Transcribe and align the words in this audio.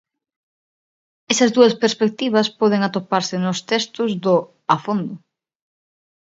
Esas 1.33 1.53
dúas 1.55 1.73
perspectivas 1.83 2.47
poden 2.59 2.81
atoparse 2.83 3.35
nos 3.45 3.59
textos 3.71 4.09
do 4.23 4.35
"A 4.73 4.75
Fondo". 4.83 5.15